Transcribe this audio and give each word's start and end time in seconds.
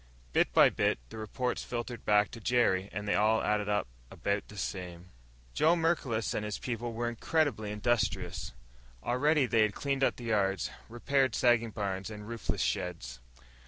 Bit 0.33 0.51
by 0.51 0.71
bit 0.71 0.97
the 1.09 1.19
reports 1.19 1.63
filtered 1.63 2.05
back 2.05 2.31
to 2.31 2.39
Jerry, 2.39 2.89
and 2.91 3.07
they 3.07 3.13
all 3.13 3.43
added 3.43 3.69
up 3.69 3.87
about 4.09 4.47
the 4.47 4.57
same. 4.57 5.11
Joe 5.53 5.75
Merklos 5.75 6.33
and 6.33 6.43
his 6.43 6.57
people 6.57 6.93
were 6.93 7.07
incredibly 7.07 7.71
industrious. 7.71 8.51
Already 9.03 9.45
they 9.45 9.61
had 9.61 9.75
cleaned 9.75 10.03
up 10.03 10.15
the 10.15 10.23
yards, 10.23 10.71
repaired 10.89 11.35
sagging 11.35 11.69
barns 11.69 12.09
and 12.09 12.27
roofless 12.27 12.61
sheds. 12.61 13.19